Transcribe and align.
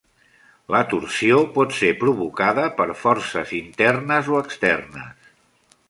La 0.75 0.79
torsió 0.93 1.41
pot 1.57 1.75
ser 1.81 1.91
provocada 1.99 2.65
per 2.81 2.89
forces 3.05 3.55
internes 3.61 4.35
o 4.39 4.43
externes. 4.47 5.35